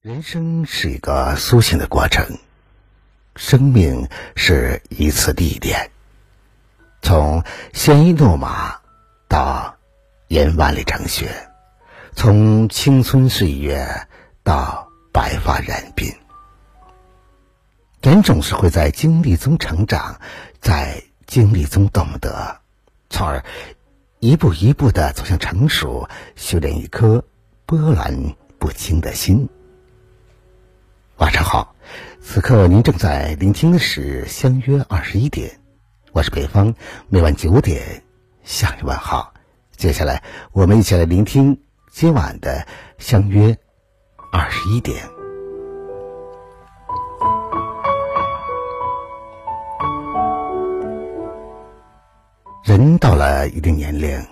[0.00, 2.38] 人生是一个苏醒的过程，
[3.34, 5.90] 生命是一次历练，
[7.02, 7.42] 从
[7.72, 8.78] 鲜衣怒马
[9.26, 9.76] 到
[10.28, 11.48] 银万里成雪，
[12.14, 14.06] 从青春岁月
[14.44, 16.14] 到白发染鬓，
[18.00, 20.20] 人总是会在经历中成长，
[20.60, 22.60] 在经历中懂得，
[23.10, 23.44] 从而
[24.20, 27.24] 一步一步的走向成熟，修炼一颗
[27.66, 29.48] 波澜不惊的心。
[31.18, 31.74] 晚上好，
[32.20, 35.50] 此刻您正在聆听的是《相约二十一点》，
[36.12, 36.72] 我是北方，
[37.08, 38.04] 每晚九点
[38.44, 39.34] 向你问好。
[39.72, 40.22] 接下来，
[40.52, 41.60] 我们一起来聆听
[41.90, 42.60] 今晚的
[42.98, 43.58] 《相约
[44.30, 45.04] 二十一点》。
[52.62, 54.24] 人到了一定年龄，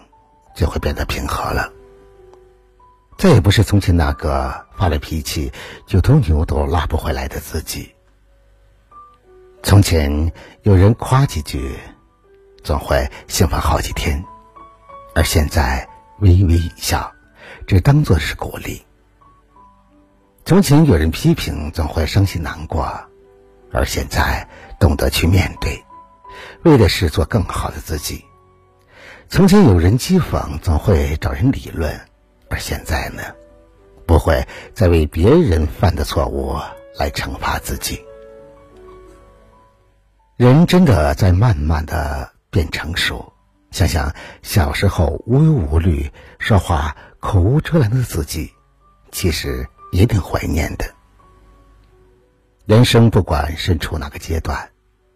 [0.55, 1.69] 就会变得平和了。
[3.19, 5.51] 再也不是从前那个发了脾气
[5.87, 7.95] 就头牛都拉不回来的自己。
[9.63, 11.77] 从前有人夸几句，
[12.63, 14.23] 总会兴奋好几天，
[15.15, 15.89] 而现在
[16.21, 17.11] 微微一笑，
[17.67, 18.85] 只当做是鼓励。
[20.45, 22.87] 从前有人批评，总会伤心难过，
[23.73, 24.47] 而现在
[24.79, 25.83] 懂得去面对，
[26.65, 28.25] 为的是做更好的自己。
[29.29, 31.99] 从前有人讥讽，总会找人理论。
[32.57, 33.23] 而现在呢，
[34.07, 36.57] 不会再为别人犯的错误
[36.99, 38.03] 来惩罚自己。
[40.39, 43.31] 人真的在慢慢的变成熟。
[43.73, 48.51] 想想小时候无忧无虑、说话口无遮拦的自己，
[49.13, 50.87] 其实也挺怀念的。
[52.65, 54.71] 人生不管身处哪个阶段，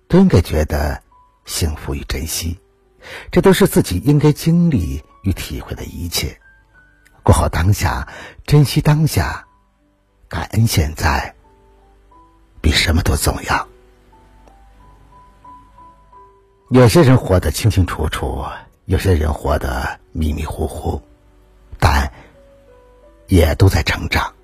[0.09, 1.03] 都应该觉得
[1.47, 2.61] 幸福与珍惜，
[3.33, 6.39] 这都是自己应该经历与体会的一切。
[7.23, 8.09] 过好当下，
[8.47, 9.47] 珍惜当下，
[10.29, 11.35] 感恩现在，
[12.61, 13.69] 比什么都重要。
[16.71, 18.45] 有些人活得清清楚楚，
[18.85, 21.03] 有些人活得迷迷糊糊，
[21.79, 22.13] 但
[23.27, 24.35] 也都在成长，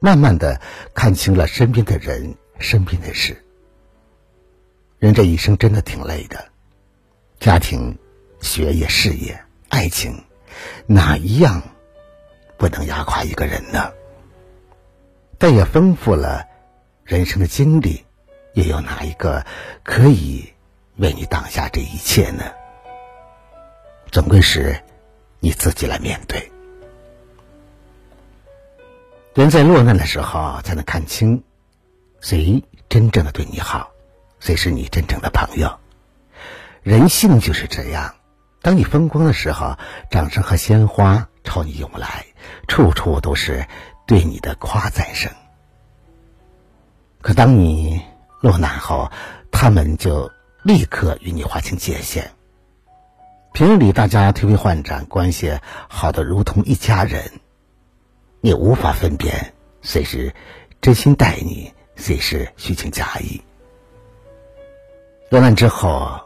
[0.00, 0.60] 慢慢的
[0.94, 3.44] 看清了身边的人、身边的事。
[4.98, 6.48] 人这一生真的挺累的，
[7.38, 7.98] 家庭、
[8.40, 10.24] 学业、事业、爱情，
[10.86, 11.62] 哪一样？
[12.58, 13.92] 不能压垮一个人呢，
[15.38, 16.44] 但也丰富了
[17.04, 18.04] 人生的经历。
[18.54, 19.44] 又有哪一个
[19.82, 20.50] 可以
[20.96, 22.42] 为你挡下这一切呢？
[24.10, 24.80] 总归是
[25.40, 26.50] 你自己来面对。
[29.34, 31.44] 人在落难的时候，才能看清
[32.22, 33.90] 谁真正的对你好，
[34.40, 35.78] 谁是你真正的朋友。
[36.82, 38.14] 人性就是这样。
[38.66, 39.76] 当你风光的时候，
[40.10, 42.26] 掌声和鲜花朝你涌来。
[42.66, 43.64] 处处都是
[44.08, 45.30] 对你的夸赞声，
[47.22, 48.02] 可当你
[48.40, 49.08] 落难后，
[49.52, 50.32] 他们就
[50.64, 52.32] 立刻与你划清界限。
[53.52, 57.22] 平日里大家推杯换盏，关系好的如同一家人，
[58.40, 60.34] 你无法分辨谁是
[60.80, 63.40] 真心待你，谁是虚情假意。
[65.30, 66.25] 落难之后，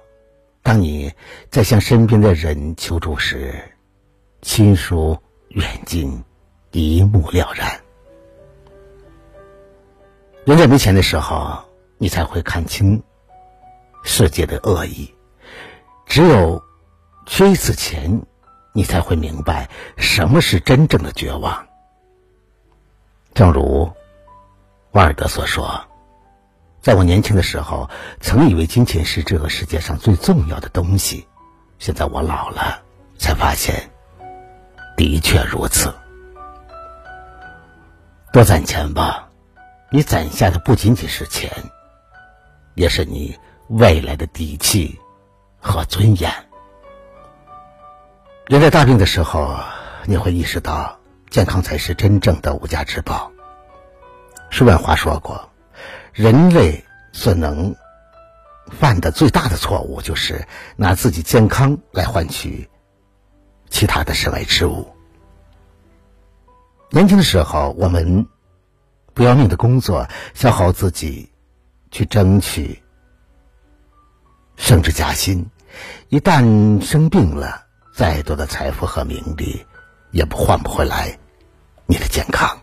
[0.62, 1.12] 当你
[1.50, 3.76] 在向身边的人求助时，
[4.43, 6.22] 亲疏远近。
[6.72, 7.81] 一目了然。
[10.44, 11.65] 人在没钱的时候，
[11.98, 13.03] 你才会看清
[14.04, 15.12] 世界的恶意；
[16.06, 16.62] 只有
[17.27, 18.22] 缺一次钱，
[18.72, 21.66] 你才会明白什么是真正的绝望。
[23.34, 23.91] 正如
[24.92, 25.84] 瓦尔德所说
[26.83, 31.27] ：“在我年轻的时候，曾以为金钱是这个世界上最重要的东西；
[31.79, 32.83] 现在我老了，
[33.19, 33.91] 才发现，
[34.97, 35.95] 的确如此。”
[38.33, 39.29] 多攒钱吧，
[39.91, 41.53] 你攒下的不仅仅是钱，
[42.75, 43.37] 也是你
[43.69, 44.99] 未来的底气
[45.61, 46.33] 和尊严。
[48.47, 49.59] 人在大病的时候，
[50.07, 50.99] 你会意识到
[51.29, 53.31] 健康才是真正的无价之宝。
[54.49, 55.50] 叔本华说过，
[56.21, 57.75] 人类所能
[58.71, 60.47] 犯的最大的错误，就是
[60.77, 62.69] 拿自己健康来换取
[63.71, 64.87] 其他的身外之物。
[66.91, 68.27] 年轻的时候，我们
[69.15, 71.33] 不要命的工作，消耗自己，
[71.91, 72.83] 去争取
[74.59, 75.49] 升职加薪。
[76.11, 77.65] 一旦生病了，
[77.95, 79.65] 再多的财富和名利，
[80.11, 81.19] 也不换不回来
[81.87, 82.61] 你的健康。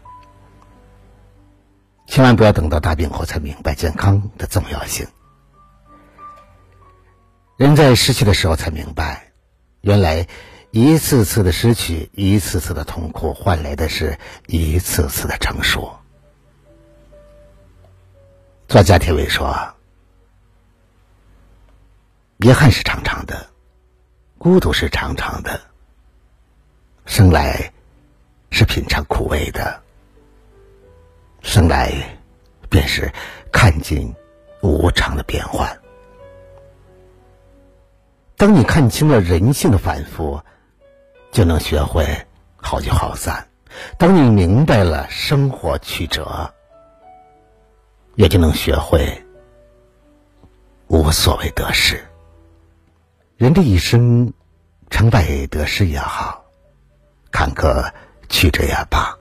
[2.18, 5.06] 千万不要等到大病后才明白健康的重要性。
[7.58, 9.34] 人在失去的时候才明白，
[9.82, 10.28] 原来。
[10.72, 14.18] 一次次的失去，一次次的痛苦，换来的是
[14.48, 15.96] 一次次的成熟。
[18.68, 19.76] 作家铁伟说
[22.40, 23.48] ：“遗憾是长长的，
[24.40, 25.62] 孤独是长长的，
[27.06, 27.72] 生来
[28.50, 29.84] 是品尝苦味的，
[31.42, 31.94] 生来
[32.70, 33.12] 便是
[33.52, 34.14] 看尽
[34.62, 35.80] 无常的变幻。
[38.36, 40.40] 当你看清了人性的反复，
[41.32, 42.06] 就能学会
[42.56, 43.48] 好聚好散；
[43.98, 46.54] 当你明白了生活曲折，
[48.16, 49.26] 也就能学会
[50.88, 52.04] 无所谓得失。
[53.38, 54.32] 人这一生，
[54.92, 56.46] 成败得失也好，
[57.32, 57.92] 坎坷
[58.30, 59.17] 曲折也罢，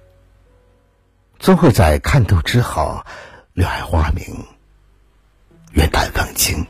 [1.46, 3.04] 终会在看透之后，
[3.52, 4.24] 柳暗花明，
[5.74, 6.66] 云淡风轻。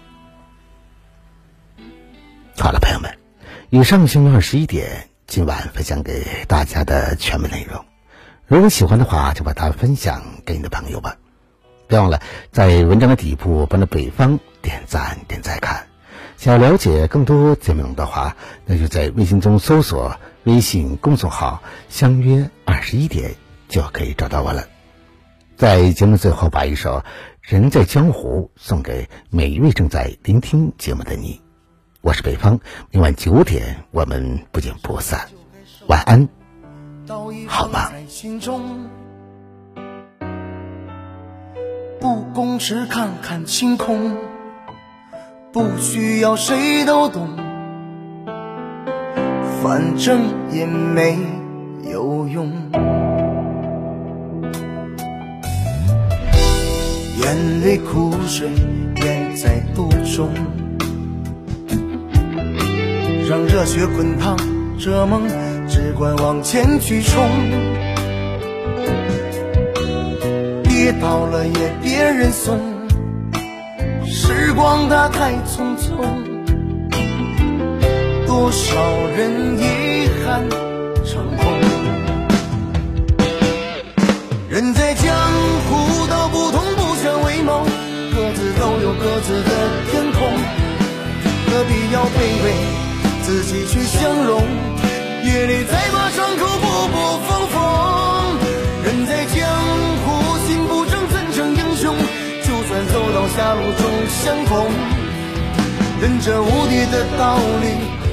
[2.59, 3.17] 好了，朋友们，
[3.71, 7.87] 以上星期二十一点今晚分享给大家的全部内容，
[8.47, 11.17] 如果喜欢的话，就把它分享给你的朋友吧。
[11.87, 12.21] 别忘了
[12.53, 15.87] 在文章的底部帮着北方点赞点赞看。
[16.37, 18.37] 想要了解更多节目的话，
[18.67, 23.37] 那就在微信中搜索微信公众号“相约二十一点”
[23.77, 24.65] 就可以找到我了。
[25.55, 27.01] 在节目最后，把一首
[27.43, 31.43] 《人在江湖》送给每一位正在聆听节目的你。
[32.01, 32.59] 我是北方，
[32.91, 35.29] 明晚九点我们不见不散。
[35.89, 36.27] 晚安，
[37.47, 37.93] 好吗？
[42.01, 44.17] 不公只看看晴空，
[45.53, 47.29] 不需要谁都懂，
[49.63, 51.19] 反正也没
[51.85, 53.16] 有用。
[57.27, 58.49] 眼泪苦水
[59.03, 60.31] 咽在肚中，
[63.29, 64.37] 让热血滚烫，
[64.79, 65.23] 这梦
[65.67, 67.29] 只管往前去冲。
[70.63, 72.61] 跌倒了也别认怂，
[74.05, 75.97] 时光它太匆匆，
[78.25, 78.81] 多少
[79.17, 80.45] 人遗憾
[91.93, 92.47] 要卑微，
[93.23, 94.43] 自己去相容？
[95.25, 96.97] 夜里再把伤口补补
[97.27, 97.55] 缝缝。
[98.85, 99.49] 人在江
[100.05, 100.07] 湖，
[100.47, 101.95] 心不正怎成英雄？
[102.45, 102.77] 就算。
[102.93, 104.53] 走到狭路中相逢，
[106.01, 107.65] 人这无敌的道理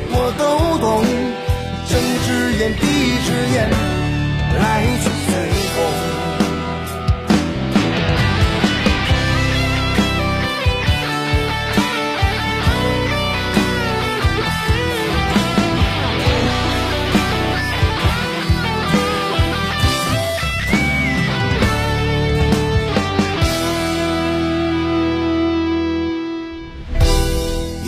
[0.09, 0.41] 我都
[0.79, 1.03] 懂，
[1.89, 1.91] 睁
[2.25, 2.27] 只
[2.57, 2.81] 眼闭
[3.25, 3.69] 只眼，
[4.57, 4.63] 来
[5.03, 5.31] 去随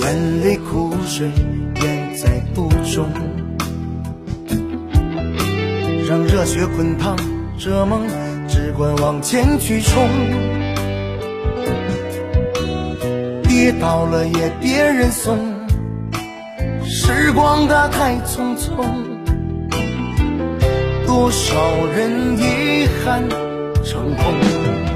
[0.06, 1.28] 眼泪苦水
[1.82, 3.10] 咽在肚中，
[6.08, 7.18] 让热血滚烫，
[7.58, 8.04] 这梦
[8.48, 10.08] 只管往前去冲。
[13.50, 15.40] 跌倒了也别认怂，
[16.84, 18.86] 时光它太匆匆，
[21.08, 21.56] 多少
[21.98, 23.28] 人遗憾
[23.84, 24.95] 成空。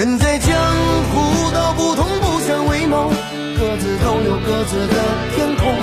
[0.00, 0.56] 人在江
[1.12, 3.10] 湖道不同不相为谋。
[3.58, 4.96] 各自都有各自的
[5.36, 5.76] 天空，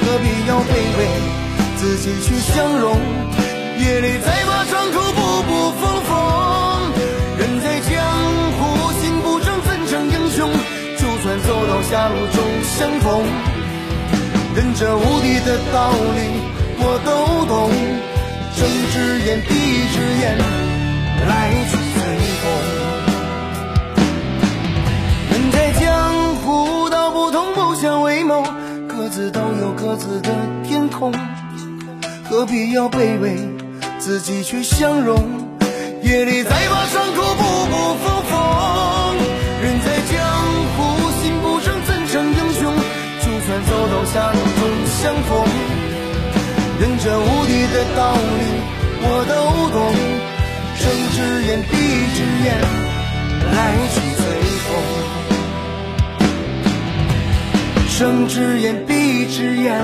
[0.00, 1.08] 何必要卑微，
[1.76, 2.96] 自己去相容？
[3.80, 6.12] 夜里再把伤口补补缝缝。
[7.36, 7.98] 人在江
[8.60, 10.48] 湖，心不正怎成英雄？
[10.96, 13.26] 就算走到狭路终相逢，
[14.54, 16.30] 人这无敌的道理
[16.78, 17.72] 我都懂。
[18.54, 19.50] 睁只眼闭
[19.90, 20.38] 只眼，
[21.26, 21.50] 来
[29.30, 30.30] 都有各自的
[30.64, 31.12] 天空，
[32.28, 33.36] 何必要卑微，
[33.98, 35.22] 自己去相容？
[36.02, 38.32] 夜里再把伤口补补缝缝。
[39.62, 40.18] 人在江
[40.76, 40.78] 湖，
[41.22, 42.74] 心不诚怎成英雄？
[43.20, 45.30] 就算走到狭路中相逢，
[46.80, 48.42] 人这无敌的道理
[49.02, 49.32] 我都
[49.70, 49.78] 懂。
[50.80, 50.82] 睁
[51.12, 51.72] 只眼闭
[52.14, 52.48] 只眼，
[58.00, 59.78] 睁只眼闭只眼，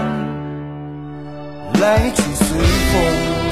[1.78, 3.45] 来去随风。